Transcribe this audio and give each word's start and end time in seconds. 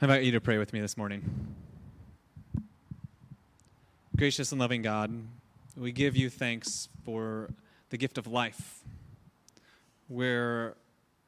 I 0.00 0.04
invite 0.04 0.22
you 0.22 0.30
to 0.30 0.40
pray 0.40 0.58
with 0.58 0.72
me 0.72 0.80
this 0.80 0.96
morning. 0.96 1.28
Gracious 4.16 4.52
and 4.52 4.60
loving 4.60 4.80
God, 4.80 5.12
we 5.76 5.90
give 5.90 6.16
you 6.16 6.30
thanks 6.30 6.88
for 7.04 7.50
the 7.90 7.96
gift 7.96 8.16
of 8.16 8.28
life, 8.28 8.84
where 10.06 10.76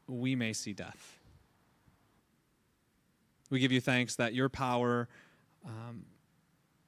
we 0.06 0.36
may 0.36 0.52
see 0.52 0.72
death. 0.72 1.18
We 3.50 3.58
give 3.58 3.72
you 3.72 3.80
thanks 3.80 4.14
that 4.14 4.34
your 4.34 4.48
power 4.48 5.08
um, 5.66 6.04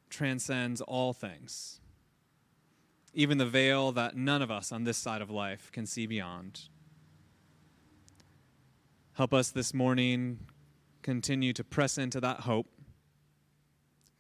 transcends 0.09 0.81
all 0.83 1.13
things, 1.13 1.81
even 3.13 3.39
the 3.39 3.47
veil 3.47 3.91
that 3.91 4.15
none 4.15 4.41
of 4.41 4.53
us 4.53 4.71
on 4.71 4.85
this 4.85 4.99
side 4.99 5.21
of 5.21 5.31
life 5.31 5.73
can 5.73 5.87
see 5.87 6.07
beyond. 6.07 6.61
Help 9.15 9.35
us 9.35 9.51
this 9.51 9.75
morning 9.75 10.39
continue 11.03 11.53
to 11.53 11.65
press 11.65 11.99
into 11.99 12.21
that 12.21 12.41
hope, 12.41 12.69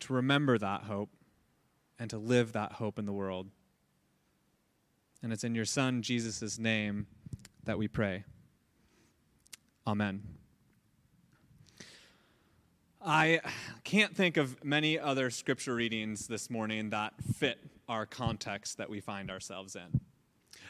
to 0.00 0.12
remember 0.12 0.58
that 0.58 0.82
hope, 0.84 1.10
and 1.98 2.10
to 2.10 2.18
live 2.18 2.52
that 2.52 2.72
hope 2.72 2.98
in 2.98 3.06
the 3.06 3.12
world. 3.12 3.48
And 5.22 5.32
it's 5.32 5.44
in 5.44 5.54
your 5.54 5.64
Son, 5.64 6.02
Jesus' 6.02 6.58
name, 6.58 7.06
that 7.64 7.78
we 7.78 7.86
pray. 7.86 8.24
Amen. 9.86 10.22
I 13.04 13.40
can't 13.84 14.14
think 14.14 14.36
of 14.36 14.64
many 14.64 14.98
other 14.98 15.30
scripture 15.30 15.74
readings 15.74 16.26
this 16.26 16.50
morning 16.50 16.90
that 16.90 17.14
fit 17.36 17.58
our 17.88 18.06
context 18.06 18.78
that 18.78 18.88
we 18.88 19.00
find 19.00 19.30
ourselves 19.30 19.76
in 19.76 20.00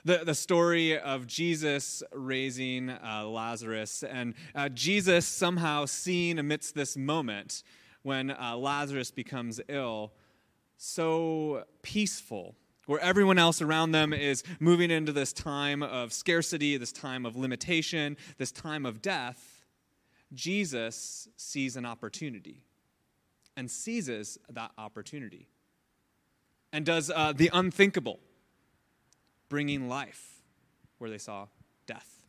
the, 0.05 0.23
the 0.25 0.35
story 0.35 0.99
of 0.99 1.27
Jesus 1.27 2.03
raising 2.13 2.91
uh, 2.91 3.25
Lazarus, 3.27 4.03
and 4.03 4.35
uh, 4.55 4.69
Jesus 4.69 5.27
somehow 5.27 5.85
seen 5.85 6.39
amidst 6.39 6.75
this 6.75 6.97
moment 6.97 7.63
when 8.03 8.31
uh, 8.31 8.57
Lazarus 8.57 9.13
becomes 9.13 9.61
ill, 9.69 10.13
so 10.77 11.65
peaceful, 11.83 12.57
where 12.87 12.99
everyone 13.01 13.39
else 13.39 13.63
around 13.63 13.93
them 13.93 14.13
is 14.13 14.43
moving 14.59 14.91
into 14.91 15.13
this 15.13 15.33
time 15.33 15.85
of 15.85 16.13
scarcity, 16.13 16.77
this 16.77 16.91
time 16.91 17.25
of 17.25 17.37
limitation, 17.37 18.17
this 18.39 18.51
time 18.51 18.85
of 18.85 19.01
death. 19.01 19.63
Jesus 20.35 21.29
sees 21.37 21.77
an 21.77 21.87
opportunity 21.87 22.65
and 23.57 23.71
seizes 23.71 24.39
that 24.51 24.73
opportunity 24.79 25.49
and 26.73 26.85
does 26.85 27.11
uh, 27.15 27.33
the 27.33 27.51
unthinkable 27.53 28.19
bringing 29.53 29.87
life 29.87 30.41
where 30.97 31.11
they 31.11 31.19
saw 31.19 31.47
death. 31.87 32.25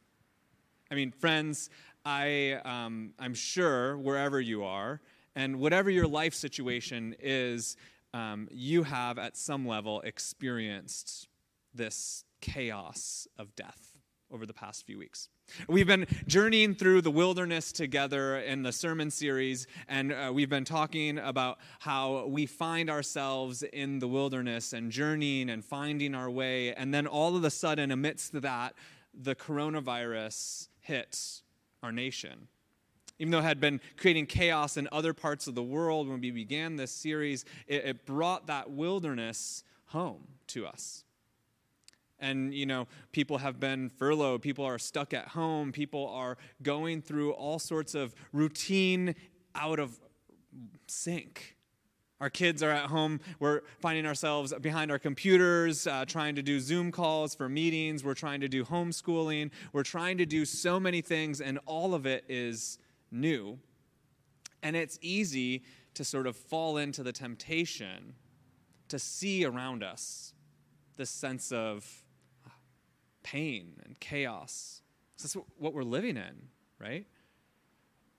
I 0.91 0.95
mean, 0.95 1.09
friends, 1.09 1.69
I, 2.03 2.59
um, 2.65 3.13
I'm 3.17 3.33
sure 3.33 3.97
wherever 3.97 4.41
you 4.41 4.65
are, 4.65 4.99
and 5.33 5.61
whatever 5.61 5.89
your 5.89 6.05
life 6.05 6.33
situation 6.33 7.15
is, 7.21 7.77
um, 8.13 8.49
you 8.52 8.83
have 8.83 9.17
at 9.17 9.38
some 9.38 9.65
level 9.65 10.02
experienced 10.02 11.30
this 11.73 12.25
chaos 12.41 13.25
of 13.39 13.55
death 13.55 13.92
over 14.34 14.45
the 14.48 14.53
past 14.53 14.86
few 14.86 14.98
weeks. 14.98 15.30
We've 15.67 15.86
been 15.86 16.08
journeying 16.26 16.73
through 16.73 17.02
the 17.02 17.12
wilderness 17.12 17.72
together 17.72 18.39
in 18.39 18.64
the 18.64 18.72
sermon 18.72 19.12
series, 19.12 19.67
and 19.88 20.12
uh, 20.12 20.31
we've 20.34 20.50
been 20.50 20.66
talking 20.66 21.20
about 21.20 21.59
how 21.80 22.26
we 22.26 22.48
find 22.48 22.89
ourselves 22.89 23.61
in 23.61 24.00
the 24.00 24.08
wilderness 24.08 24.73
and 24.73 24.92
journeying 24.92 25.52
and 25.52 25.64
finding 25.64 26.16
our 26.16 26.31
way. 26.31 26.73
And 26.73 26.92
then 26.92 27.06
all 27.06 27.36
of 27.36 27.44
a 27.44 27.52
sudden, 27.52 27.92
amidst 27.92 28.42
that, 28.42 28.73
the 29.14 29.36
coronavirus 29.36 30.70
hits 30.80 31.44
our 31.84 31.92
nation. 31.92 32.48
Even 33.20 33.30
though 33.31 33.39
it 33.39 33.44
had 33.44 33.59
been 33.59 33.80
creating 33.98 34.26
chaos 34.26 34.76
in 34.76 34.89
other 34.92 35.14
parts 35.14 35.45
of 35.45 35.54
the 35.54 35.61
world 35.61 36.09
when 36.09 36.20
we 36.20 36.31
began 36.31 36.76
this 36.76 36.92
series, 36.92 37.45
it, 37.67 37.86
it 37.86 38.06
brought 38.08 38.48
that 38.48 38.72
wilderness 38.72 39.64
home 39.86 40.28
to 40.48 40.66
us 40.66 41.04
and 42.23 42.53
you 42.53 42.65
know 42.65 42.87
people 43.11 43.37
have 43.37 43.59
been 43.59 43.89
furloughed 43.89 44.42
people 44.42 44.65
are 44.65 44.80
stuck 44.80 45.14
at 45.14 45.27
home 45.27 45.71
people 45.71 46.08
are 46.08 46.37
going 46.64 47.02
through 47.02 47.31
all 47.33 47.59
sorts 47.59 47.93
of 47.93 48.15
routine 48.31 49.14
out 49.55 49.77
of 49.77 49.99
sync. 50.87 51.55
Our 52.21 52.30
kids 52.30 52.64
are 52.64 52.71
at 52.71 52.86
home 52.86 53.20
we're 53.39 53.61
finding 53.80 54.05
ourselves 54.05 54.53
behind 54.61 54.89
our 54.89 54.99
computers 54.99 55.86
uh, 55.86 56.05
trying 56.05 56.36
to 56.36 56.42
do 56.42 56.59
zoom 56.59 56.92
calls 56.92 57.36
for 57.36 57.49
meetings 57.49 58.03
we're 58.03 58.14
trying 58.14 58.39
to 58.39 58.48
do 58.48 58.64
homeschooling 58.64 59.52
we're 59.73 59.83
trying 59.83 60.17
to 60.19 60.25
do 60.25 60.45
so 60.45 60.80
many 60.80 61.02
things 61.02 61.42
and 61.42 61.59
all 61.65 61.93
of 61.93 62.05
it 62.05 62.23
is 62.30 62.80
new. 63.11 63.59
And 64.64 64.77
it's 64.77 64.98
easy 65.02 65.64
to 65.95 66.05
sort 66.05 66.25
of 66.25 66.37
fall 66.37 66.77
into 66.77 67.03
the 67.03 67.11
temptation 67.11 68.15
to 68.87 68.98
see 68.98 69.43
around 69.43 69.83
us 69.83 70.33
this 70.98 71.09
sense 71.09 71.52
of 71.52 72.02
pain 73.23 73.82
and 73.86 74.00
chaos. 74.00 74.82
That's 75.17 75.36
what 75.58 75.73
we're 75.73 75.84
living 75.84 76.17
in, 76.17 76.50
right? 76.80 77.08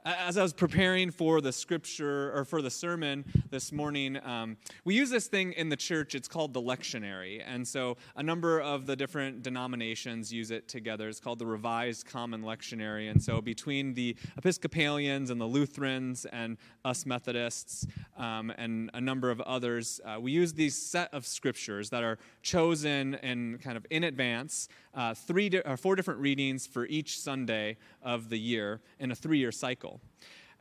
As 0.06 0.36
I 0.36 0.42
was 0.42 0.52
preparing 0.52 1.10
for 1.10 1.40
the 1.40 1.50
scripture 1.50 2.30
or 2.36 2.44
for 2.44 2.60
the 2.60 2.68
sermon 2.68 3.24
this 3.48 3.72
morning, 3.72 4.18
um, 4.22 4.58
we 4.84 4.94
use 4.94 5.08
this 5.08 5.28
thing 5.28 5.54
in 5.54 5.70
the 5.70 5.78
church. 5.78 6.14
It's 6.14 6.28
called 6.28 6.52
the 6.52 6.60
lectionary. 6.60 7.42
And 7.46 7.66
so 7.66 7.96
a 8.14 8.22
number 8.22 8.60
of 8.60 8.84
the 8.84 8.96
different 8.96 9.42
denominations 9.42 10.30
use 10.30 10.50
it 10.50 10.68
together. 10.68 11.08
It's 11.08 11.20
called 11.20 11.38
the 11.38 11.46
Revised 11.46 12.04
Common 12.04 12.42
Lectionary. 12.42 13.10
And 13.10 13.22
so 13.22 13.40
between 13.40 13.94
the 13.94 14.14
Episcopalians 14.36 15.30
and 15.30 15.40
the 15.40 15.46
Lutherans 15.46 16.26
and 16.26 16.58
us 16.84 17.06
Methodists 17.06 17.86
um, 18.18 18.52
and 18.58 18.90
a 18.92 19.00
number 19.00 19.30
of 19.30 19.40
others, 19.40 20.02
uh, 20.04 20.20
we 20.20 20.32
use 20.32 20.52
these 20.52 20.76
set 20.76 21.14
of 21.14 21.24
scriptures 21.24 21.88
that 21.88 22.04
are 22.04 22.18
chosen 22.42 23.14
and 23.14 23.58
kind 23.62 23.78
of 23.78 23.86
in 23.88 24.04
advance, 24.04 24.68
uh, 24.92 25.14
three 25.14 25.48
di- 25.48 25.62
or 25.62 25.78
four 25.78 25.96
different 25.96 26.20
readings 26.20 26.66
for 26.66 26.84
each 26.88 27.18
Sunday 27.18 27.78
of 28.02 28.28
the 28.28 28.38
year 28.38 28.82
in 29.00 29.10
a 29.10 29.14
three 29.14 29.38
year 29.38 29.50
cycle. 29.50 29.93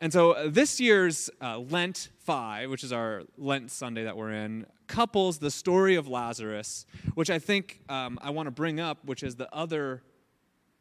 And 0.02 0.12
so 0.12 0.32
uh, 0.32 0.50
this 0.50 0.80
year's 0.80 1.30
uh, 1.42 1.60
Lent 1.60 2.10
5, 2.20 2.70
which 2.70 2.84
is 2.84 2.92
our 2.92 3.24
Lent 3.38 3.72
Sunday 3.72 4.04
that 4.04 4.18
we're 4.18 4.32
in, 4.32 4.66
couples 4.88 5.38
the 5.38 5.52
story 5.52 5.96
of 5.96 6.08
Lazarus, 6.08 6.86
which 7.14 7.30
I 7.30 7.40
think 7.40 7.82
um, 7.88 8.20
I 8.22 8.32
want 8.32 8.48
to 8.48 8.52
bring 8.52 8.80
up, 8.80 9.06
which 9.06 9.24
is 9.24 9.36
the 9.36 9.54
other 9.54 10.04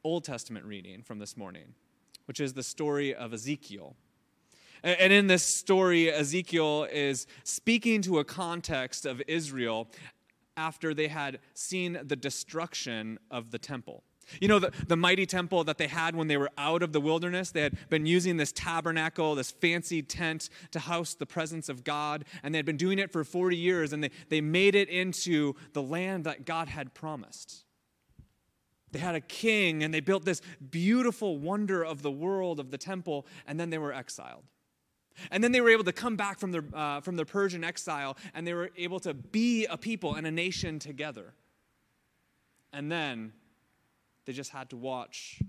Old 0.05 0.25
Testament 0.25 0.65
reading 0.65 1.03
from 1.03 1.19
this 1.19 1.37
morning, 1.37 1.75
which 2.27 2.41
is 2.41 2.55
the 2.55 2.63
story 2.63 3.15
of 3.15 3.33
Ezekiel. 3.33 3.95
And 4.83 5.13
in 5.13 5.29
this 5.29 5.45
story, 5.45 6.11
Ezekiel 6.11 6.89
is 6.91 7.29
speaking 7.45 8.03
to 8.03 8.19
a 8.19 8.25
context 8.25 9.07
of 9.07 9.23
Israel 9.29 9.89
after 10.57 10.93
they 10.93 11.07
had 11.07 11.39
seen 11.55 12.01
the 12.03 12.17
destruction 12.17 13.19
of 13.31 13.53
the 13.53 13.59
temple. 13.59 14.03
You 14.41 14.49
know, 14.49 14.59
the, 14.59 14.73
the 14.87 14.97
mighty 14.97 15.27
temple 15.27 15.65
that 15.65 15.79
they 15.79 15.87
had 15.87 16.15
when 16.17 16.29
they 16.29 16.37
were 16.37 16.51
out 16.57 16.83
of 16.83 16.93
the 16.93 17.01
wilderness, 17.01 17.51
they 17.51 17.63
had 17.63 17.77
been 17.91 18.07
using 18.07 18.37
this 18.37 18.53
tabernacle, 18.53 19.35
this 19.35 19.51
fancy 19.51 20.03
tent 20.03 20.49
to 20.71 20.79
house 20.79 21.15
the 21.15 21.27
presence 21.27 21.69
of 21.69 21.85
God, 21.85 22.25
and 22.43 22.55
they 22.55 22.59
had 22.59 22.67
been 22.67 22.77
doing 22.77 22.99
it 22.99 23.11
for 23.11 23.25
40 23.25 23.57
years, 23.57 23.93
and 23.93 24.05
they, 24.05 24.11
they 24.29 24.41
made 24.41 24.75
it 24.75 24.89
into 24.89 25.55
the 25.73 25.83
land 25.83 26.25
that 26.25 26.45
God 26.45 26.69
had 26.69 26.95
promised. 26.95 27.65
They 28.93 28.99
had 28.99 29.15
a 29.15 29.21
king, 29.21 29.83
and 29.83 29.93
they 29.93 30.01
built 30.01 30.25
this 30.25 30.43
beautiful 30.71 31.39
wonder 31.39 31.83
of 31.85 32.03
the 32.03 32.11
world, 32.11 32.61
of 32.61 32.71
the 32.71 32.79
temple, 32.79 33.27
and 33.47 33.59
then 33.59 33.71
they 33.71 33.79
were 33.79 33.93
exiled. 33.93 34.45
And 35.31 35.43
then 35.43 35.53
they 35.53 35.61
were 35.61 35.71
able 35.71 35.85
to 35.85 35.93
come 35.93 36.17
back 36.17 36.39
from 36.39 36.53
their, 36.53 36.65
uh, 36.73 37.01
from 37.01 37.17
their 37.17 37.25
Persian 37.25 37.65
exile, 37.65 38.17
and 38.35 38.47
they 38.47 38.55
were 38.55 38.71
able 38.77 39.01
to 39.01 39.15
be 39.15 39.67
a 39.67 39.77
people 39.77 40.15
and 40.15 40.27
a 40.27 40.31
nation 40.31 40.79
together. 40.79 41.35
And 42.73 42.91
then 42.91 43.33
they 44.25 44.33
just 44.33 44.51
had 44.51 44.71
to 44.71 44.77
watch 44.77 45.41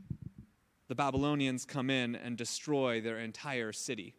the 0.87 0.95
Babylonians 0.95 1.65
come 1.65 1.89
in 1.89 2.15
and 2.15 2.37
destroy 2.37 3.01
their 3.01 3.19
entire 3.19 3.71
city. 3.71 4.13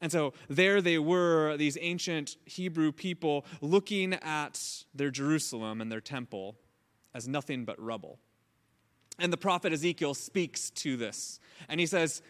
And 0.00 0.12
so 0.12 0.32
there 0.48 0.80
they 0.80 0.98
were, 0.98 1.56
these 1.56 1.76
ancient 1.80 2.36
Hebrew 2.44 2.92
people, 2.92 3.44
looking 3.60 4.14
at 4.14 4.84
their 4.94 5.10
Jerusalem 5.10 5.80
and 5.80 5.90
their 5.90 6.00
temple 6.00 6.56
as 7.14 7.26
nothing 7.26 7.64
but 7.64 7.80
rubble. 7.82 8.18
And 9.18 9.32
the 9.32 9.36
prophet 9.36 9.72
Ezekiel 9.72 10.14
speaks 10.14 10.70
to 10.70 10.96
this. 10.96 11.40
And 11.68 11.80
he 11.80 11.86
says, 11.86 12.22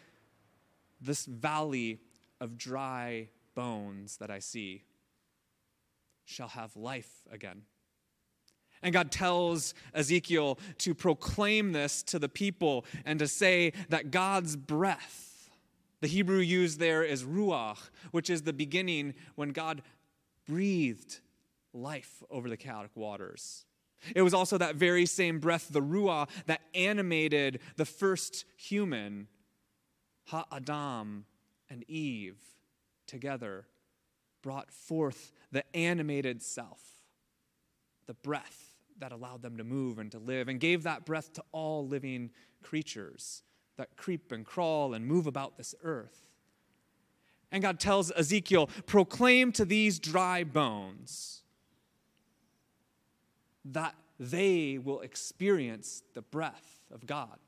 This 1.01 1.27
valley 1.27 2.01
of 2.41 2.57
dry 2.57 3.29
bones 3.55 4.17
that 4.19 4.31
I 4.31 4.39
see 4.39 4.85
shall 6.25 6.49
have 6.49 6.75
life 6.77 7.23
again. 7.31 7.63
And 8.83 8.93
God 8.93 9.11
tells 9.11 9.75
Ezekiel 9.95 10.59
to 10.79 10.95
proclaim 10.95 11.73
this 11.73 12.03
to 12.05 12.19
the 12.19 12.29
people 12.29 12.85
and 13.05 13.19
to 13.19 13.27
say 13.27 13.73
that 13.89 14.11
God's 14.11 14.57
breath, 14.57 15.51
the 16.01 16.09
Hebrew 16.09 16.39
used 16.39 16.79
there 16.79 17.03
is 17.03 17.25
ruach, 17.25 17.91
which 18.13 18.31
is 18.31 18.43
the 18.43 18.53
beginning 18.53 19.15
when 19.35 19.51
God 19.51 19.83
breathed 20.47 21.21
life 21.73 22.23
over 22.31 22.49
the 22.49 22.57
chaotic 22.57 22.93
waters. 22.95 23.65
It 24.15 24.23
was 24.23 24.35
also 24.35 24.59
that 24.59 24.77
very 24.77 25.07
same 25.07 25.41
breath, 25.41 25.69
the 25.71 25.83
ruah, 25.83 26.29
that 26.47 26.61
animated 26.75 27.61
the 27.77 27.85
first 27.85 28.45
human, 28.57 29.27
Ha 30.27 30.45
Adam, 30.53 31.25
and 31.69 31.85
Eve 31.89 32.39
together 33.07 33.67
brought 34.43 34.71
forth 34.71 35.33
the 35.51 35.65
animated 35.77 36.43
self, 36.43 36.81
the 38.07 38.15
breath 38.15 38.68
that 39.01 39.13
allowed 39.13 39.43
them 39.43 39.57
to 39.59 39.65
move 39.65 39.99
and 39.99 40.11
to 40.13 40.19
live, 40.19 40.49
and 40.49 40.61
gave 40.61 40.83
that 40.83 41.05
breath 41.05 41.33
to 41.35 41.45
all 41.53 41.87
living 41.87 42.31
creatures 42.63 43.43
that 43.77 43.97
creep 43.97 44.33
and 44.33 44.45
crawl 44.45 44.93
and 44.93 45.07
move 45.07 45.27
about 45.27 45.57
this 45.57 45.75
earth. 45.83 46.29
And 47.51 47.63
God 47.63 47.81
tells 47.81 48.11
Ezekiel, 48.11 48.69
proclaim 48.87 49.53
to 49.53 49.65
these 49.65 49.99
dry 49.99 50.45
bones 50.45 51.43
that 53.65 53.95
they 54.21 54.79
will 54.79 55.01
experience 55.01 56.03
the 56.15 56.23
breath 56.23 56.81
of 56.93 57.07
God. 57.07 57.39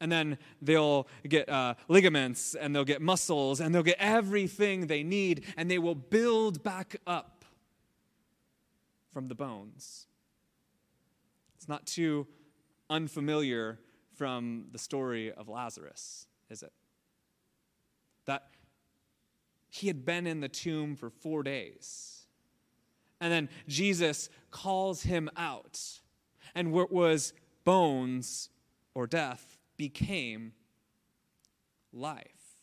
And 0.00 0.10
then 0.10 0.38
they'll 0.62 1.08
get 1.28 1.48
uh, 1.48 1.74
ligaments 1.88 2.54
and 2.54 2.74
they'll 2.74 2.84
get 2.84 3.02
muscles 3.02 3.60
and 3.60 3.74
they'll 3.74 3.82
get 3.82 3.96
everything 3.98 4.86
they 4.86 5.02
need 5.02 5.44
and 5.56 5.70
they 5.70 5.78
will 5.78 5.96
build 5.96 6.62
back 6.62 6.96
up 7.06 7.37
from 9.18 9.26
the 9.26 9.34
bones. 9.34 10.06
It's 11.56 11.66
not 11.66 11.86
too 11.86 12.28
unfamiliar 12.88 13.80
from 14.14 14.66
the 14.70 14.78
story 14.78 15.32
of 15.32 15.48
Lazarus, 15.48 16.28
is 16.48 16.62
it? 16.62 16.72
That 18.26 18.50
he 19.70 19.88
had 19.88 20.04
been 20.04 20.24
in 20.24 20.38
the 20.38 20.48
tomb 20.48 20.94
for 20.94 21.10
four 21.10 21.42
days. 21.42 22.28
And 23.20 23.32
then 23.32 23.48
Jesus 23.66 24.30
calls 24.52 25.02
him 25.02 25.28
out. 25.36 25.80
And 26.54 26.70
what 26.70 26.92
was 26.92 27.32
bones 27.64 28.50
or 28.94 29.08
death 29.08 29.58
became 29.76 30.52
life. 31.92 32.60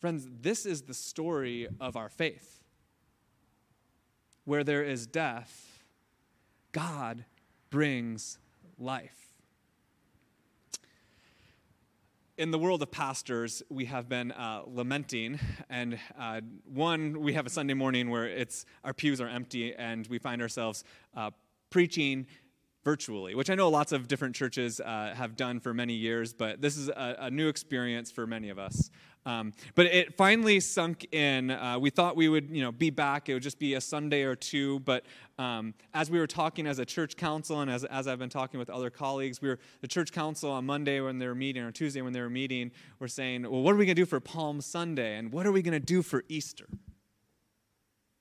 Friends, 0.00 0.26
this 0.40 0.66
is 0.66 0.82
the 0.82 0.94
story 0.94 1.68
of 1.80 1.96
our 1.96 2.08
faith. 2.08 2.59
Where 4.44 4.64
there 4.64 4.82
is 4.82 5.06
death, 5.06 5.82
God 6.72 7.24
brings 7.70 8.38
life. 8.78 9.30
in 12.40 12.50
the 12.50 12.58
world 12.58 12.80
of 12.80 12.90
pastors, 12.90 13.62
we 13.68 13.84
have 13.84 14.08
been 14.08 14.32
uh, 14.32 14.62
lamenting, 14.66 15.38
and 15.68 15.98
uh, 16.18 16.40
one, 16.64 17.20
we 17.20 17.34
have 17.34 17.44
a 17.44 17.50
Sunday 17.50 17.74
morning 17.74 18.08
where 18.08 18.26
it's 18.26 18.64
our 18.82 18.94
pews 18.94 19.20
are 19.20 19.28
empty, 19.28 19.74
and 19.74 20.06
we 20.06 20.18
find 20.18 20.40
ourselves 20.40 20.82
uh, 21.14 21.30
preaching 21.68 22.26
virtually, 22.82 23.34
which 23.34 23.50
I 23.50 23.54
know 23.54 23.68
lots 23.68 23.92
of 23.92 24.08
different 24.08 24.34
churches 24.34 24.80
uh, 24.80 25.12
have 25.14 25.36
done 25.36 25.60
for 25.60 25.74
many 25.74 25.92
years, 25.92 26.32
but 26.32 26.62
this 26.62 26.78
is 26.78 26.88
a, 26.88 27.16
a 27.18 27.30
new 27.30 27.48
experience 27.48 28.10
for 28.10 28.26
many 28.26 28.48
of 28.48 28.58
us. 28.58 28.90
Um, 29.26 29.52
but 29.74 29.86
it 29.86 30.16
finally 30.16 30.60
sunk 30.60 31.06
in. 31.12 31.50
Uh, 31.50 31.78
we 31.78 31.90
thought 31.90 32.16
we 32.16 32.28
would, 32.28 32.48
you 32.50 32.62
know, 32.62 32.72
be 32.72 32.90
back. 32.90 33.28
It 33.28 33.34
would 33.34 33.42
just 33.42 33.58
be 33.58 33.74
a 33.74 33.80
Sunday 33.80 34.22
or 34.22 34.34
two. 34.34 34.80
But 34.80 35.04
um, 35.38 35.74
as 35.92 36.10
we 36.10 36.18
were 36.18 36.26
talking 36.26 36.66
as 36.66 36.78
a 36.78 36.86
church 36.86 37.16
council, 37.16 37.60
and 37.60 37.70
as, 37.70 37.84
as 37.84 38.08
I've 38.08 38.18
been 38.18 38.30
talking 38.30 38.58
with 38.58 38.70
other 38.70 38.88
colleagues, 38.88 39.42
we 39.42 39.48
were 39.48 39.58
the 39.82 39.88
church 39.88 40.12
council 40.12 40.50
on 40.50 40.64
Monday 40.64 41.00
when 41.00 41.18
they 41.18 41.26
were 41.26 41.34
meeting, 41.34 41.62
or 41.62 41.70
Tuesday 41.70 42.00
when 42.00 42.12
they 42.12 42.20
were 42.20 42.30
meeting, 42.30 42.70
were 42.98 43.08
saying, 43.08 43.42
well, 43.42 43.62
what 43.62 43.74
are 43.74 43.78
we 43.78 43.84
going 43.84 43.96
to 43.96 44.02
do 44.02 44.06
for 44.06 44.20
Palm 44.20 44.60
Sunday, 44.60 45.16
and 45.16 45.32
what 45.32 45.46
are 45.46 45.52
we 45.52 45.62
going 45.62 45.72
to 45.72 45.80
do 45.80 46.02
for 46.02 46.24
Easter? 46.28 46.66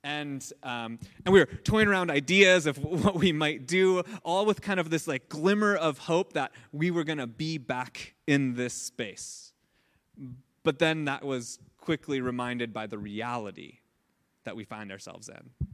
and 0.02 0.54
um, 0.64 0.98
and 1.26 1.34
we 1.34 1.42
were 1.42 1.46
toying 1.46 1.90
around 1.90 2.10
ideas 2.10 2.66
of 2.66 2.78
what 2.84 3.16
we 3.16 3.34
might 3.34 3.68
do, 3.68 4.02
all 4.24 4.46
with 4.46 4.62
kind 4.62 4.80
of 4.80 4.90
this 4.90 5.08
like 5.08 5.30
glimmer 5.30 5.76
of 5.76 5.98
hope 5.98 6.34
that 6.34 6.52
we 6.72 6.92
were 6.92 7.04
going 7.04 7.18
to 7.18 7.28
be 7.28 7.58
back 7.58 8.16
in 8.28 8.56
this 8.56 8.74
space. 8.74 9.52
But 10.64 10.80
then 10.80 11.06
that 11.06 11.24
was 11.24 11.60
quickly 11.78 12.22
reminded 12.22 12.74
by 12.74 12.88
the 12.88 12.98
reality 12.98 13.80
that 14.44 14.56
we 14.56 14.64
find 14.64 14.92
ourselves 14.92 15.30
in. 15.30 15.68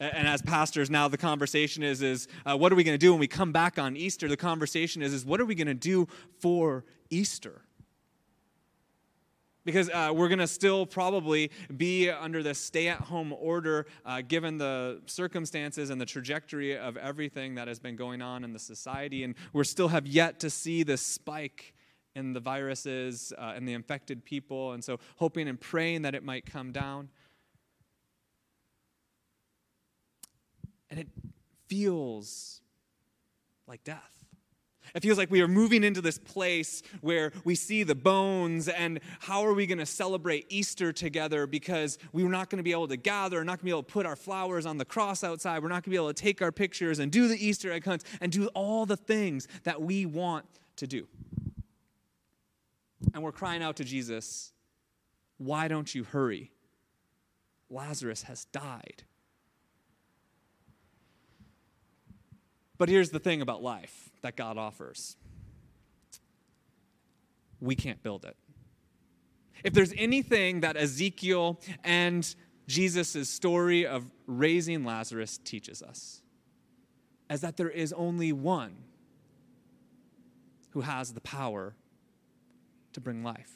And 0.00 0.26
as 0.26 0.42
pastors, 0.42 0.90
now 0.90 1.06
the 1.06 1.16
conversation 1.16 1.84
is, 1.84 2.02
is 2.02 2.26
uh, 2.44 2.56
what 2.56 2.72
are 2.72 2.74
we 2.74 2.82
going 2.82 2.94
to 2.94 3.06
do 3.06 3.12
when 3.12 3.20
we 3.20 3.28
come 3.28 3.52
back 3.52 3.78
on 3.78 3.96
Easter? 3.96 4.26
The 4.26 4.36
conversation 4.36 5.00
is, 5.00 5.12
is 5.12 5.24
what 5.24 5.40
are 5.40 5.44
we 5.44 5.54
going 5.54 5.68
to 5.68 5.74
do 5.74 6.08
for 6.40 6.84
Easter? 7.08 7.62
because 9.64 9.88
uh, 9.90 10.10
we're 10.14 10.28
going 10.28 10.38
to 10.38 10.46
still 10.46 10.86
probably 10.86 11.50
be 11.76 12.10
under 12.10 12.42
the 12.42 12.54
stay 12.54 12.88
at 12.88 13.00
home 13.00 13.32
order 13.32 13.86
uh, 14.04 14.20
given 14.20 14.58
the 14.58 15.00
circumstances 15.06 15.90
and 15.90 16.00
the 16.00 16.06
trajectory 16.06 16.76
of 16.76 16.96
everything 16.96 17.54
that 17.54 17.68
has 17.68 17.78
been 17.78 17.96
going 17.96 18.22
on 18.22 18.44
in 18.44 18.52
the 18.52 18.58
society. 18.58 19.24
And 19.24 19.34
we 19.52 19.64
still 19.64 19.88
have 19.88 20.06
yet 20.06 20.40
to 20.40 20.50
see 20.50 20.82
this 20.82 21.02
spike 21.02 21.71
in 22.14 22.32
the 22.32 22.40
viruses 22.40 23.32
uh, 23.38 23.52
and 23.54 23.66
the 23.66 23.72
infected 23.72 24.24
people. 24.24 24.72
And 24.72 24.82
so, 24.82 24.98
hoping 25.16 25.48
and 25.48 25.60
praying 25.60 26.02
that 26.02 26.14
it 26.14 26.24
might 26.24 26.46
come 26.46 26.72
down. 26.72 27.08
And 30.90 31.00
it 31.00 31.08
feels 31.68 32.60
like 33.66 33.82
death. 33.84 34.12
It 34.94 35.02
feels 35.02 35.16
like 35.16 35.30
we 35.30 35.40
are 35.40 35.48
moving 35.48 35.84
into 35.84 36.00
this 36.00 36.18
place 36.18 36.82
where 37.00 37.32
we 37.44 37.54
see 37.54 37.82
the 37.82 37.94
bones, 37.94 38.68
and 38.68 39.00
how 39.20 39.42
are 39.46 39.54
we 39.54 39.66
going 39.66 39.78
to 39.78 39.86
celebrate 39.86 40.46
Easter 40.50 40.92
together 40.92 41.46
because 41.46 41.98
we're 42.12 42.28
not 42.28 42.50
going 42.50 42.58
to 42.58 42.62
be 42.62 42.72
able 42.72 42.88
to 42.88 42.96
gather, 42.96 43.38
we're 43.38 43.44
not 43.44 43.52
going 43.52 43.60
to 43.60 43.64
be 43.64 43.70
able 43.70 43.84
to 43.84 43.92
put 43.92 44.04
our 44.04 44.16
flowers 44.16 44.66
on 44.66 44.76
the 44.76 44.84
cross 44.84 45.24
outside, 45.24 45.62
we're 45.62 45.68
not 45.68 45.76
going 45.76 45.84
to 45.84 45.90
be 45.90 45.96
able 45.96 46.12
to 46.12 46.22
take 46.22 46.42
our 46.42 46.52
pictures 46.52 46.98
and 46.98 47.10
do 47.10 47.28
the 47.28 47.46
Easter 47.46 47.72
egg 47.72 47.84
hunts 47.84 48.04
and 48.20 48.30
do 48.32 48.48
all 48.48 48.84
the 48.84 48.96
things 48.96 49.48
that 49.64 49.80
we 49.80 50.04
want 50.04 50.44
to 50.76 50.86
do. 50.86 51.06
And 53.14 53.22
we're 53.22 53.32
crying 53.32 53.62
out 53.62 53.76
to 53.76 53.84
Jesus, 53.84 54.52
Why 55.38 55.68
don't 55.68 55.94
you 55.94 56.04
hurry? 56.04 56.52
Lazarus 57.70 58.22
has 58.24 58.44
died. 58.46 59.04
But 62.78 62.88
here's 62.88 63.10
the 63.10 63.20
thing 63.20 63.42
about 63.42 63.62
life 63.62 64.10
that 64.22 64.36
God 64.36 64.58
offers 64.58 65.16
we 67.60 67.76
can't 67.76 68.02
build 68.02 68.24
it. 68.24 68.36
If 69.62 69.72
there's 69.72 69.94
anything 69.96 70.60
that 70.60 70.76
Ezekiel 70.76 71.60
and 71.84 72.34
Jesus' 72.66 73.30
story 73.30 73.86
of 73.86 74.10
raising 74.26 74.84
Lazarus 74.84 75.38
teaches 75.38 75.80
us, 75.80 76.22
is 77.30 77.40
that 77.42 77.56
there 77.56 77.70
is 77.70 77.92
only 77.92 78.32
one 78.32 78.74
who 80.70 80.80
has 80.80 81.12
the 81.12 81.20
power 81.20 81.76
to 82.92 83.00
bring 83.00 83.22
life. 83.22 83.50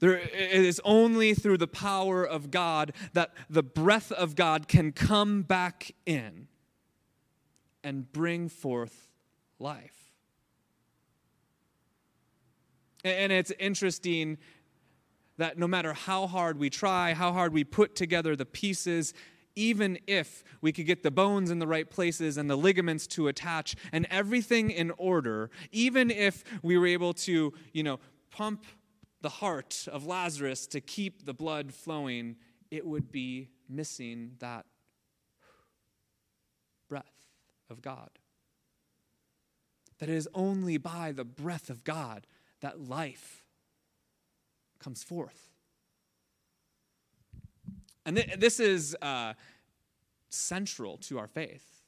There, 0.00 0.16
it 0.16 0.30
is 0.32 0.80
only 0.84 1.34
through 1.34 1.58
the 1.58 1.66
power 1.66 2.24
of 2.24 2.50
God 2.50 2.92
that 3.14 3.32
the 3.50 3.64
breath 3.64 4.12
of 4.12 4.36
God 4.36 4.68
can 4.68 4.92
come 4.92 5.42
back 5.42 5.92
in 6.06 6.46
and 7.82 8.10
bring 8.12 8.48
forth 8.48 9.10
life. 9.58 10.12
And 13.04 13.32
it's 13.32 13.52
interesting 13.58 14.38
that 15.36 15.56
no 15.56 15.68
matter 15.68 15.92
how 15.92 16.26
hard 16.26 16.58
we 16.58 16.68
try, 16.68 17.14
how 17.14 17.32
hard 17.32 17.52
we 17.52 17.64
put 17.64 17.94
together 17.94 18.36
the 18.36 18.44
pieces, 18.44 19.14
even 19.58 19.98
if 20.06 20.44
we 20.60 20.72
could 20.72 20.86
get 20.86 21.02
the 21.02 21.10
bones 21.10 21.50
in 21.50 21.58
the 21.58 21.66
right 21.66 21.90
places 21.90 22.36
and 22.36 22.48
the 22.48 22.56
ligaments 22.56 23.08
to 23.08 23.26
attach 23.26 23.74
and 23.90 24.06
everything 24.08 24.70
in 24.70 24.92
order, 24.96 25.50
even 25.72 26.12
if 26.12 26.44
we 26.62 26.78
were 26.78 26.86
able 26.86 27.12
to, 27.12 27.52
you 27.72 27.82
know, 27.82 27.98
pump 28.30 28.64
the 29.20 29.28
heart 29.28 29.88
of 29.90 30.06
Lazarus 30.06 30.68
to 30.68 30.80
keep 30.80 31.26
the 31.26 31.34
blood 31.34 31.74
flowing, 31.74 32.36
it 32.70 32.86
would 32.86 33.10
be 33.10 33.48
missing 33.68 34.32
that 34.38 34.64
breath 36.88 37.16
of 37.68 37.82
God. 37.82 38.10
That 39.98 40.08
it 40.08 40.14
is 40.14 40.28
only 40.34 40.76
by 40.76 41.10
the 41.10 41.24
breath 41.24 41.68
of 41.68 41.82
God 41.82 42.28
that 42.60 42.80
life 42.80 43.44
comes 44.78 45.02
forth. 45.02 45.47
And 48.08 48.16
th- 48.16 48.38
this 48.38 48.58
is 48.58 48.96
uh, 49.02 49.34
central 50.30 50.96
to 50.96 51.18
our 51.18 51.26
faith. 51.26 51.82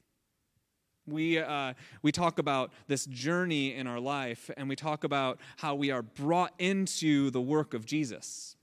We, 1.07 1.39
uh, 1.39 1.73
we 2.03 2.11
talk 2.11 2.37
about 2.37 2.71
this 2.85 3.07
journey 3.07 3.73
in 3.73 3.87
our 3.87 3.99
life, 3.99 4.51
and 4.55 4.69
we 4.69 4.75
talk 4.75 5.03
about 5.03 5.39
how 5.57 5.73
we 5.73 5.89
are 5.89 6.03
brought 6.03 6.53
into 6.59 7.31
the 7.31 7.41
work 7.41 7.73
of 7.73 7.87
Jesus. 7.87 8.55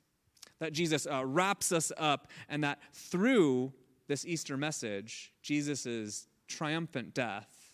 That 0.60 0.72
Jesus 0.72 1.04
uh, 1.04 1.26
wraps 1.26 1.72
us 1.72 1.90
up, 1.98 2.28
and 2.48 2.62
that 2.62 2.78
through 2.92 3.72
this 4.06 4.24
Easter 4.24 4.56
message, 4.56 5.32
Jesus' 5.42 6.28
triumphant 6.46 7.12
death 7.12 7.72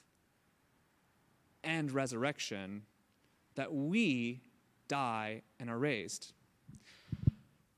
and 1.63 1.93
resurrection, 1.93 2.85
that 3.55 3.71
we 3.71 4.41
die 4.89 5.43
and 5.61 5.69
are 5.69 5.79
raised. 5.79 6.33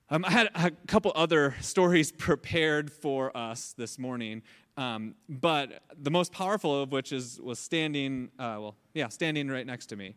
Um, 0.08 0.25
I 0.25 0.30
had 0.30 0.50
a 0.54 0.70
couple 0.86 1.10
other 1.16 1.56
stories 1.60 2.12
prepared 2.12 2.92
for 2.92 3.36
us 3.36 3.75
this 3.76 3.98
morning, 3.98 4.42
um, 4.76 5.16
but 5.28 5.82
the 6.00 6.12
most 6.12 6.30
powerful 6.30 6.80
of 6.80 6.92
which 6.92 7.10
is 7.10 7.40
was 7.40 7.58
standing, 7.58 8.30
uh, 8.38 8.54
well, 8.60 8.76
yeah, 8.94 9.08
standing 9.08 9.48
right 9.48 9.66
next 9.66 9.86
to 9.86 9.96
me. 9.96 10.14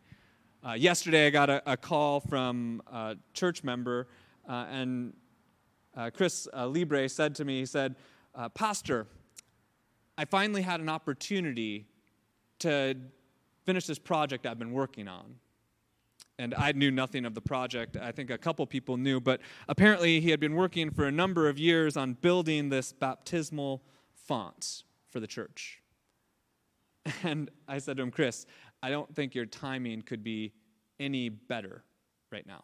Uh, 0.63 0.73
yesterday, 0.73 1.25
I 1.25 1.29
got 1.31 1.49
a, 1.49 1.63
a, 1.65 1.75
call 1.75 2.19
from 2.19 2.83
a 2.85 3.15
church 3.33 3.63
member, 3.63 4.07
uh, 4.47 4.67
and 4.69 5.13
uh, 5.97 6.11
Chris 6.13 6.47
uh, 6.55 6.67
Libre 6.67 7.09
said 7.09 7.33
to 7.35 7.45
me, 7.45 7.61
he 7.61 7.65
said, 7.65 7.95
uh, 8.35 8.47
Pastor, 8.47 9.07
I 10.19 10.25
finally 10.25 10.61
had 10.61 10.81
an 10.81 10.89
opportunity 10.89 11.87
to 12.59 12.95
finish 13.65 13.87
this 13.87 13.97
project 13.97 14.45
I've 14.45 14.59
been 14.59 14.73
working 14.73 15.07
on. 15.07 15.37
And 16.39 16.55
I 16.55 16.71
knew 16.71 16.89
nothing 16.89 17.25
of 17.25 17.35
the 17.35 17.41
project. 17.41 17.97
I 17.97 18.13
think 18.13 18.29
a 18.29 18.37
couple 18.37 18.65
people 18.65 18.95
knew, 18.95 19.19
but 19.19 19.41
apparently 19.67 20.21
he 20.21 20.29
had 20.31 20.39
been 20.39 20.55
working 20.55 20.89
for 20.89 21.03
a 21.05 21.11
number 21.11 21.49
of 21.49 21.59
years 21.59 21.97
on 21.97 22.13
building 22.13 22.69
this 22.69 22.93
baptismal 22.93 23.83
font 24.13 24.83
for 25.09 25.19
the 25.19 25.27
church. 25.27 25.81
And 27.23 27.49
I 27.67 27.79
said 27.79 27.97
to 27.97 28.03
him, 28.03 28.11
Chris, 28.11 28.45
I 28.81 28.89
don't 28.89 29.13
think 29.13 29.35
your 29.35 29.45
timing 29.45 30.01
could 30.03 30.23
be 30.23 30.53
any 30.99 31.27
better 31.27 31.83
right 32.31 32.45
now. 32.45 32.63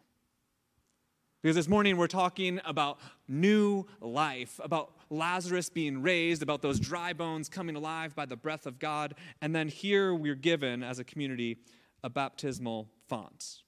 Because 1.42 1.56
this 1.56 1.68
morning 1.68 1.98
we're 1.98 2.08
talking 2.08 2.62
about 2.64 3.00
new 3.28 3.86
life, 4.00 4.60
about 4.64 4.94
Lazarus 5.10 5.70
being 5.70 6.02
raised, 6.02 6.42
about 6.42 6.62
those 6.62 6.80
dry 6.80 7.12
bones 7.12 7.50
coming 7.50 7.76
alive 7.76 8.16
by 8.16 8.26
the 8.26 8.36
breath 8.36 8.66
of 8.66 8.80
God. 8.80 9.16
And 9.42 9.54
then 9.54 9.68
here 9.68 10.14
we're 10.16 10.36
given, 10.36 10.82
as 10.84 11.00
a 11.00 11.04
community, 11.04 11.58
a 12.06 12.10
baptismal 12.10 12.88
font. 13.08 13.64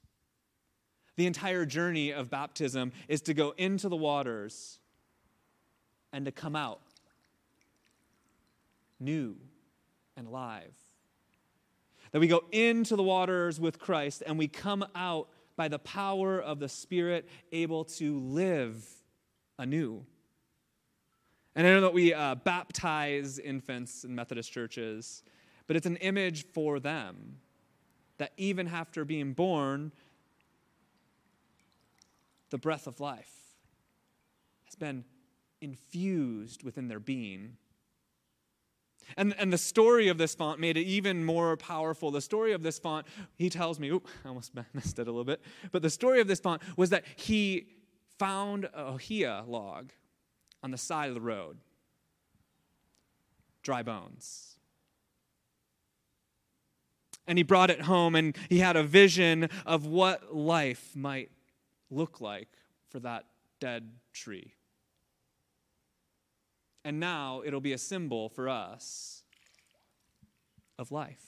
The 1.16 1.26
entire 1.26 1.66
journey 1.66 2.12
of 2.12 2.30
baptism 2.30 2.92
is 3.08 3.22
to 3.22 3.34
go 3.34 3.56
into 3.58 3.90
the 3.90 3.96
waters 3.96 4.78
and 6.14 6.24
to 6.26 6.32
come 6.32 6.56
out 6.56 6.80
new 9.00 9.38
and 10.16 10.28
alive. 10.28 10.76
That 12.12 12.20
we 12.20 12.28
go 12.28 12.44
into 12.52 12.96
the 12.96 13.02
waters 13.02 13.60
with 13.60 13.80
Christ 13.80 14.22
and 14.26 14.38
we 14.38 14.48
come 14.48 14.86
out 14.94 15.30
by 15.56 15.68
the 15.68 15.80
power 15.80 16.40
of 16.40 16.60
the 16.60 16.70
Spirit 16.70 17.28
able 17.52 17.86
to 17.86 18.20
live 18.20 18.88
anew. 19.58 20.06
And 21.56 21.66
I 21.66 21.72
know 21.72 21.82
that 21.82 21.94
we 21.94 22.14
uh, 22.14 22.36
baptize 22.36 23.40
infants 23.40 24.04
in 24.04 24.14
Methodist 24.14 24.52
churches, 24.52 25.24
but 25.66 25.76
it's 25.76 25.88
an 25.88 25.98
image 25.98 26.46
for 26.54 26.80
them 26.80 27.38
that 28.18 28.34
even 28.38 28.68
after 28.68 29.06
being 29.06 29.34
born, 29.34 29.92
the 32.50 32.58
breath 32.58 32.88
of 32.88 33.00
life 33.00 33.32
has 34.66 34.76
been 34.76 35.04
infused 35.62 36.64
within 36.64 36.88
their 36.88 37.00
being 37.00 37.58
and, 39.16 39.34
and 39.38 39.54
the 39.54 39.58
story 39.58 40.10
of 40.10 40.18
this 40.18 40.36
font 40.36 40.60
made 40.60 40.76
it 40.76 40.82
even 40.82 41.24
more 41.24 41.56
powerful. 41.56 42.12
The 42.12 42.22
story 42.22 42.52
of 42.52 42.64
this 42.64 42.80
font, 42.80 43.08
he 43.38 43.50
tells 43.50 43.80
me, 43.80 43.90
oop, 43.90 44.08
I 44.26 44.28
almost 44.28 44.52
messed 44.74 45.00
it 45.00 45.08
a 45.08 45.12
little 45.12 45.24
bit. 45.24 45.42
But 45.72 45.82
the 45.82 45.90
story 45.90 46.20
of 46.20 46.28
this 46.28 46.40
font 46.40 46.62
was 46.76 46.90
that 46.90 47.06
he 47.16 47.68
found 48.20 48.66
a 48.66 48.88
ohia 48.88 49.44
log 49.48 49.92
on 50.64 50.72
the 50.72 50.78
side 50.78 51.10
of 51.10 51.16
the 51.16 51.22
road, 51.22 51.58
dry 53.62 53.84
bones. 53.84 54.57
And 57.28 57.38
he 57.38 57.44
brought 57.44 57.70
it 57.70 57.82
home 57.82 58.16
and 58.16 58.38
he 58.50 58.60
had 58.60 58.76
a 58.76 58.84
vision 58.84 59.50
of 59.66 59.86
what 59.86 60.34
life 60.34 60.96
might 60.96 61.30
look 61.90 62.22
like 62.22 62.50
for 62.90 63.00
that 63.00 63.26
dead 63.60 63.92
tree. 64.14 64.54
And 66.86 67.00
now 67.00 67.42
it'll 67.46 67.60
be 67.60 67.74
a 67.74 67.78
symbol 67.78 68.30
for 68.30 68.48
us 68.48 69.24
of 70.80 70.92
life. 70.92 71.22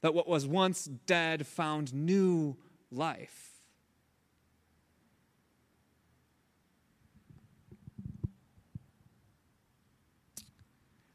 That 0.00 0.14
what 0.14 0.28
was 0.28 0.46
once 0.46 0.86
dead 0.86 1.46
found 1.46 1.92
new 1.92 2.56
life. 2.90 3.52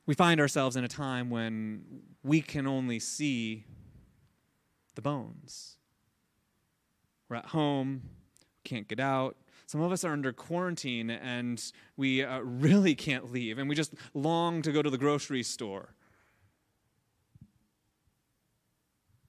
We 0.05 0.15
find 0.15 0.39
ourselves 0.39 0.75
in 0.75 0.83
a 0.83 0.87
time 0.87 1.29
when 1.29 2.01
we 2.23 2.41
can 2.41 2.67
only 2.67 2.99
see 2.99 3.65
the 4.95 5.01
bones. 5.01 5.77
We're 7.29 7.37
at 7.37 7.47
home, 7.47 8.03
can't 8.63 8.87
get 8.87 8.99
out, 8.99 9.37
some 9.71 9.79
of 9.79 9.93
us 9.93 10.03
are 10.03 10.11
under 10.11 10.33
quarantine 10.33 11.09
and 11.09 11.63
we 11.95 12.25
uh, 12.25 12.39
really 12.39 12.93
can't 12.93 13.31
leave 13.31 13.57
and 13.57 13.69
we 13.69 13.73
just 13.73 13.93
long 14.13 14.61
to 14.63 14.73
go 14.73 14.81
to 14.81 14.89
the 14.89 14.97
grocery 14.97 15.43
store. 15.43 15.95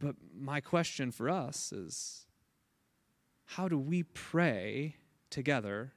But 0.01 0.17
my 0.37 0.61
question 0.61 1.13
for 1.13 1.31
us 1.31 1.71
is 1.71 2.27
how 3.45 3.69
do 3.69 3.79
we 3.79 4.03
pray 4.03 4.97
together 5.31 5.93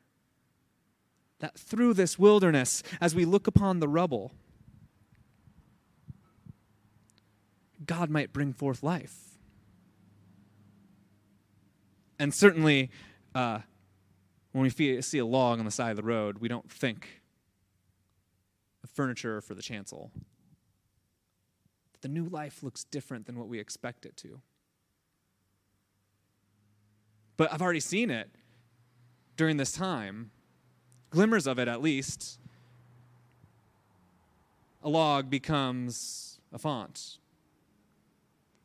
that 1.40 1.58
through 1.58 1.96
this 1.96 2.20
wilderness, 2.20 2.84
as 3.02 3.16
we 3.16 3.26
look 3.26 3.48
upon 3.48 3.80
the 3.80 3.88
rubble, 3.88 4.32
God 7.86 8.10
might 8.10 8.34
bring 8.34 8.54
forth 8.54 8.84
life? 8.84 9.38
And 12.18 12.34
certainly, 12.34 12.90
uh, 13.34 13.60
when 14.52 14.64
we 14.64 15.02
see 15.02 15.18
a 15.18 15.26
log 15.26 15.60
on 15.60 15.66
the 15.66 15.72
side 15.72 15.92
of 15.92 15.98
the 15.98 16.04
road, 16.04 16.38
we 16.38 16.48
don't 16.48 16.72
think 16.72 17.22
of 18.84 18.90
furniture 18.90 19.42
for 19.42 19.54
the 19.54 19.62
chancel. 19.62 20.12
The 22.02 22.08
new 22.08 22.26
life 22.26 22.64
looks 22.64 22.86
different 22.86 23.26
than 23.26 23.38
what 23.38 23.48
we 23.48 23.60
expect 23.60 24.06
it 24.06 24.16
to. 24.18 24.40
But 27.36 27.52
I've 27.52 27.62
already 27.62 27.82
seen 27.82 28.10
it 28.10 28.30
during 29.36 29.58
this 29.58 29.74
time, 29.74 30.32
glimmers 31.10 31.48
of 31.48 31.60
it 31.60 31.68
at 31.68 31.82
least. 31.82 32.40
A 34.84 34.90
log 34.90 35.30
becomes 35.30 36.40
a 36.54 36.60
font. 36.60 37.18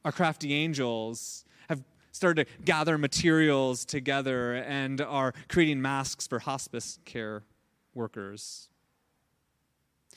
Our 0.04 0.12
crafty 0.12 0.54
angels 0.54 1.44
have 1.68 1.82
started 2.12 2.46
to 2.46 2.62
gather 2.64 2.96
materials 2.96 3.84
together 3.84 4.54
and 4.54 5.00
are 5.00 5.34
creating 5.48 5.82
masks 5.82 6.26
for 6.26 6.38
hospice 6.38 6.98
care 7.04 7.42
workers. 7.94 8.68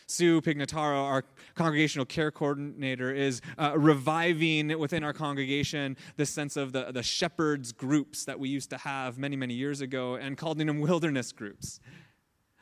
Sue 0.07 0.41
Pignataro, 0.41 1.03
our 1.03 1.23
congregational 1.55 2.05
care 2.05 2.29
coordinator, 2.29 3.13
is 3.13 3.41
uh, 3.57 3.73
reviving 3.75 4.77
within 4.77 5.03
our 5.03 5.13
congregation 5.13 5.97
this 6.17 6.29
sense 6.29 6.55
of 6.55 6.71
the, 6.71 6.91
the 6.91 7.03
shepherds 7.03 7.71
groups 7.71 8.25
that 8.25 8.39
we 8.39 8.49
used 8.49 8.69
to 8.69 8.77
have 8.77 9.17
many, 9.17 9.35
many 9.35 9.53
years 9.53 9.81
ago 9.81 10.15
and 10.15 10.37
calling 10.37 10.67
them 10.67 10.79
wilderness 10.81 11.31
groups 11.31 11.79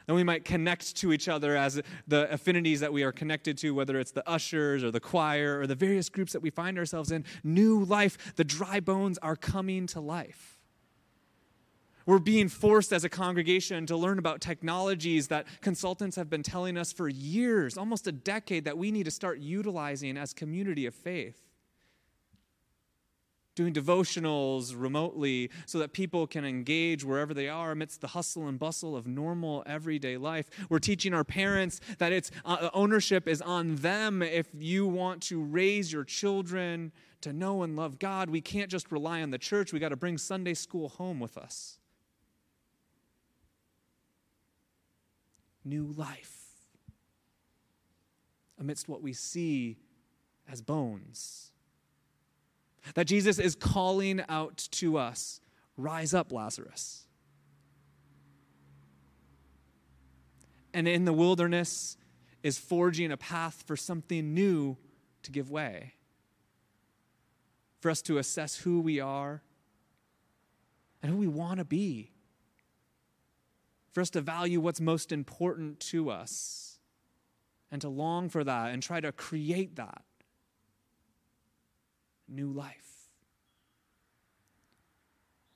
and 0.08 0.15
we 0.15 0.24
might 0.24 0.46
connect 0.46 0.96
to 0.98 1.13
each 1.13 1.27
other 1.27 1.55
as 1.55 1.81
the 2.08 2.31
affinities 2.31 2.79
that 2.79 2.91
we 2.91 3.03
are 3.03 3.12
connected 3.12 3.58
to, 3.60 3.72
whether 3.72 4.00
it's 4.00 4.12
the 4.12 4.27
ushers 4.27 4.84
or 4.84 4.91
the 4.91 5.00
choir 5.00 5.60
or 5.60 5.67
the 5.67 5.75
various 5.75 6.10
groups 6.10 6.34
that 6.34 6.41
we 6.41 6.50
find 6.50 6.77
ourselves 6.77 7.12
in. 7.12 7.25
New 7.43 7.84
life, 7.84 8.34
the 8.36 8.43
dry 8.43 8.79
bones 8.79 9.17
are 9.20 9.36
coming 9.36 9.88
to 9.88 10.00
life. 10.00 10.58
We're 12.05 12.20
being 12.20 12.50
forced 12.50 12.91
as 12.91 13.03
a 13.03 13.10
congregation 13.10 13.86
to 13.86 13.96
learn 13.96 14.17
about 14.17 14.41
technologies 14.41 15.27
that 15.27 15.46
consultants 15.62 16.15
have 16.15 16.29
been 16.29 16.41
telling 16.41 16.75
us 16.75 16.91
for 16.91 17.08
years, 17.08 17.77
almost 17.77 18.08
a 18.08 18.12
decade, 18.12 18.65
that 18.65 18.77
we 18.77 18.91
need 18.91 19.03
to 19.03 19.12
start 19.12 19.39
utilizing 19.39 20.17
as 20.17 20.34
community 20.34 20.88
of 20.88 20.96
faith 20.96 21.50
doing 23.55 23.74
devotionals 23.74 24.74
remotely 24.75 25.50
so 25.65 25.79
that 25.79 25.93
people 25.93 26.25
can 26.25 26.46
engage 26.46 27.03
wherever 27.03 27.34
they 27.34 27.50
are 27.50 27.72
amidst 27.72 28.01
the 28.01 28.08
hustle 28.08 28.48
and 28.48 28.58
bustle 28.58 28.96
of 28.96 29.08
normal 29.08 29.63
everyday 29.65 30.17
life. 30.17 30.50
We're 30.70 30.79
teaching 30.79 31.13
our 31.13 31.24
parents 31.24 31.81
that 31.98 32.12
it's 32.12 32.31
uh, 32.46 32.70
ownership 32.74 33.27
is 33.27 33.41
on 33.41 33.75
them 33.75 34.22
if 34.22 34.48
you 34.53 34.88
want 34.88 35.22
to 35.24 35.43
raise 35.43 35.91
your 35.91 36.03
children 36.03 36.91
to 37.22 37.34
know 37.34 37.63
and 37.63 37.75
love 37.75 38.00
God. 38.00 38.29
We 38.29 38.41
can't 38.41 38.70
just 38.70 38.91
rely 38.91 39.22
on 39.22 39.31
the 39.31 39.38
church. 39.38 39.74
We 39.74 39.79
got 39.79 39.89
to 39.89 39.98
bring 39.98 40.17
Sunday 40.17 40.53
school 40.53 40.89
home 40.89 41.20
with 41.20 41.38
us. 41.38 41.77
New 45.63 45.93
life 45.96 46.38
amidst 48.60 48.88
what 48.88 49.01
we 49.01 49.13
see 49.13 49.77
as 50.50 50.62
bones 50.62 51.51
that 52.95 53.05
Jesus 53.05 53.39
is 53.39 53.55
calling 53.55 54.23
out 54.27 54.67
to 54.71 54.97
us 54.97 55.39
rise 55.77 56.13
up, 56.13 56.31
Lazarus. 56.31 57.05
And 60.73 60.88
in 60.88 61.05
the 61.05 61.13
wilderness 61.13 61.97
is 62.43 62.57
forging 62.57 63.11
a 63.11 63.17
path 63.17 63.63
for 63.65 63.75
something 63.75 64.33
new 64.33 64.77
to 65.23 65.31
give 65.31 65.51
way, 65.51 65.93
for 67.79 67.91
us 67.91 68.01
to 68.03 68.17
assess 68.17 68.57
who 68.57 68.79
we 68.79 69.00
are 69.00 69.41
and 71.01 71.11
who 71.11 71.17
we 71.17 71.27
want 71.27 71.59
to 71.59 71.65
be, 71.65 72.11
for 73.91 74.01
us 74.01 74.09
to 74.11 74.21
value 74.21 74.61
what's 74.61 74.79
most 74.79 75.11
important 75.11 75.79
to 75.79 76.09
us 76.09 76.79
and 77.71 77.81
to 77.81 77.89
long 77.89 78.29
for 78.29 78.43
that 78.43 78.71
and 78.71 78.81
try 78.81 79.01
to 79.01 79.11
create 79.11 79.75
that 79.75 80.03
new 82.31 82.51
life. 82.51 82.91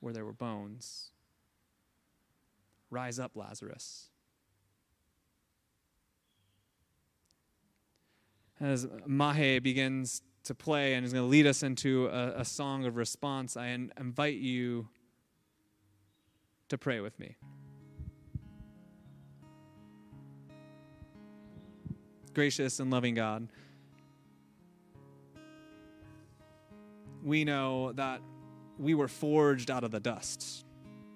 where 0.06 0.14
there 0.14 0.24
were 0.24 0.34
bones. 0.34 1.10
Rise 2.92 3.18
up, 3.18 3.32
Lazarus. 3.34 4.12
As 8.60 8.88
Mahe 9.08 9.58
begins 9.58 10.22
to 10.44 10.54
play 10.54 10.94
and 10.94 11.04
is 11.04 11.12
going 11.12 11.26
to 11.26 11.28
lead 11.28 11.48
us 11.48 11.64
into 11.64 12.06
a, 12.06 12.42
a 12.42 12.46
song 12.46 12.86
of 12.86 12.98
response, 12.98 13.58
I 13.58 13.70
in, 13.70 13.92
invite 14.00 14.36
you 14.36 14.90
to 16.70 16.78
pray 16.78 17.00
with 17.00 17.20
me. 17.20 17.36
Gracious 22.36 22.80
and 22.80 22.92
loving 22.92 23.16
God, 23.16 23.48
we 27.26 27.44
know 27.44 27.92
that 27.94 28.22
we 28.78 28.94
were 28.94 29.08
forged 29.08 29.72
out 29.72 29.84
of 29.84 29.90
the 29.90 30.00
dust, 30.00 30.64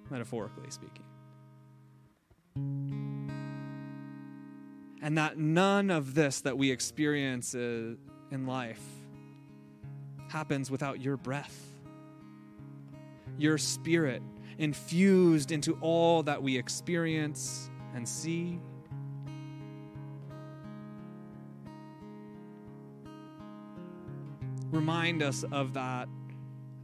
metaphorically 0.10 0.72
speaking. 0.72 1.06
And 5.02 5.18
that 5.18 5.38
none 5.38 5.92
of 5.92 6.16
this 6.16 6.42
that 6.42 6.58
we 6.58 6.72
experience 6.72 7.54
uh, 7.54 7.94
in 8.32 8.48
life 8.48 8.82
happens 10.30 10.70
without 10.70 11.00
your 11.00 11.16
breath, 11.16 11.66
your 13.38 13.58
spirit 13.58 14.22
infused 14.58 15.52
into 15.52 15.78
all 15.80 16.24
that 16.24 16.42
we 16.42 16.58
experience 16.58 17.70
and 17.94 18.08
see. 18.08 18.60
Remind 24.80 25.22
us 25.22 25.44
of 25.52 25.74
that 25.74 26.08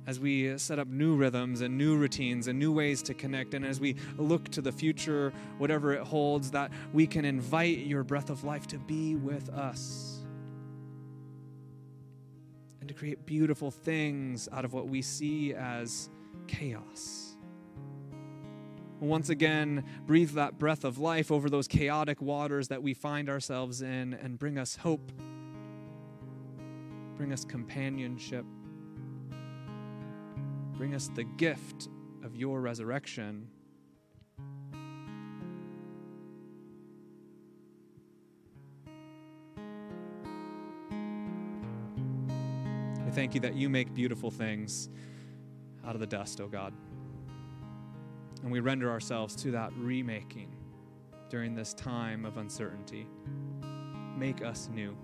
as 0.06 0.20
we 0.20 0.58
set 0.58 0.80
up 0.80 0.90
new 0.90 1.16
rhythms 1.16 1.62
and 1.62 1.78
new 1.78 1.96
routines 1.96 2.50
and 2.50 2.60
new 2.60 2.74
ways 2.74 3.02
to 3.04 3.14
connect, 3.14 3.54
and 3.54 3.66
as 3.66 3.80
we 3.80 3.96
look 4.18 4.50
to 4.50 4.62
the 4.62 4.72
future, 4.74 5.32
whatever 5.60 5.94
it 5.94 6.02
holds, 6.02 6.52
that 6.52 6.72
we 6.92 7.08
can 7.08 7.24
invite 7.24 7.78
your 7.78 8.04
breath 8.04 8.30
of 8.30 8.44
life 8.44 8.68
to 8.68 8.78
be 8.80 9.16
with 9.16 9.48
us 9.48 10.26
and 12.82 12.90
to 12.90 12.94
create 12.94 13.26
beautiful 13.26 13.72
things 13.72 14.50
out 14.52 14.66
of 14.66 14.74
what 14.74 14.90
we 14.90 15.02
see 15.02 15.54
as 15.54 16.10
chaos. 16.48 17.38
Once 19.00 19.30
again, 19.30 19.86
breathe 20.06 20.32
that 20.32 20.60
breath 20.60 20.84
of 20.84 20.98
life 20.98 21.32
over 21.32 21.50
those 21.50 21.66
chaotic 21.66 22.22
waters 22.22 22.68
that 22.68 22.84
we 22.84 22.94
find 22.94 23.30
ourselves 23.30 23.82
in 23.82 24.14
and 24.16 24.38
bring 24.38 24.58
us 24.58 24.76
hope, 24.76 25.14
bring 27.18 27.32
us 27.34 27.46
companionship 27.46 28.46
Bring 30.78 30.94
us 30.94 31.10
the 31.16 31.24
gift 31.24 31.88
of 32.24 32.36
your 32.36 32.60
resurrection. 32.60 33.48
We 43.06 43.12
thank 43.12 43.36
you 43.36 43.40
that 43.40 43.56
you 43.56 43.70
make 43.70 43.94
beautiful 43.94 44.30
things 44.30 44.90
out 45.86 45.96
of 45.96 46.02
the 46.02 46.08
dust, 46.08 46.42
O 46.42 46.44
oh 46.44 46.48
God. 46.48 46.74
And 48.44 48.52
we 48.52 48.60
render 48.60 48.92
ourselves 48.92 49.34
to 49.38 49.52
that 49.52 49.72
remaking 49.78 50.54
during 51.30 51.56
this 51.56 51.74
time 51.74 52.26
of 52.26 52.36
uncertainty. 52.36 53.08
Make 54.18 54.44
us 54.44 54.70
new. 54.74 54.98